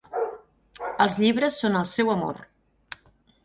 Els 1.05 1.19
llibres 1.25 1.61
són 1.65 1.79
el 1.85 1.87
seu 1.93 2.13
amor. 2.17 2.43